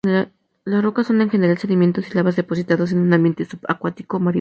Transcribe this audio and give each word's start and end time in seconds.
Las 0.65 0.81
rocas 0.83 1.05
son, 1.05 1.21
en 1.21 1.29
general, 1.29 1.59
sedimentos 1.59 2.09
y 2.09 2.15
lavas 2.15 2.35
depositados 2.35 2.91
en 2.91 2.97
un 3.01 3.13
ambiente 3.13 3.45
subacuático 3.45 4.19
marino. 4.19 4.39